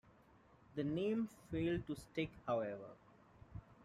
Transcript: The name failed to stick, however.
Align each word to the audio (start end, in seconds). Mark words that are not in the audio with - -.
The 0.73 0.83
name 0.83 1.29
failed 1.51 1.85
to 1.85 1.95
stick, 1.95 2.31
however. 2.47 2.95